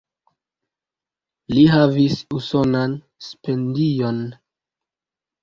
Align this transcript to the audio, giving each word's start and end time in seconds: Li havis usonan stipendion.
Li 1.55 1.65
havis 1.73 2.15
usonan 2.39 2.97
stipendion. 3.27 4.19